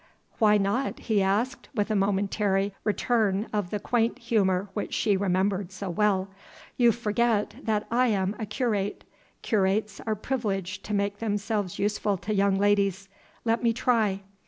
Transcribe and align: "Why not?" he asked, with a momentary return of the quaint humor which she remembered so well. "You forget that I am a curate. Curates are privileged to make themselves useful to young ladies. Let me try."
"Why 0.39 0.57
not?" 0.57 0.97
he 0.97 1.21
asked, 1.21 1.69
with 1.75 1.91
a 1.91 1.95
momentary 1.95 2.73
return 2.83 3.45
of 3.53 3.69
the 3.69 3.79
quaint 3.79 4.17
humor 4.17 4.67
which 4.73 4.95
she 4.95 5.15
remembered 5.15 5.71
so 5.71 5.91
well. 5.91 6.27
"You 6.75 6.91
forget 6.91 7.53
that 7.61 7.85
I 7.91 8.07
am 8.07 8.35
a 8.39 8.47
curate. 8.47 9.03
Curates 9.43 10.01
are 10.07 10.15
privileged 10.15 10.83
to 10.85 10.95
make 10.95 11.19
themselves 11.19 11.77
useful 11.77 12.17
to 12.17 12.33
young 12.33 12.57
ladies. 12.57 13.09
Let 13.45 13.61
me 13.61 13.73
try." 13.73 14.23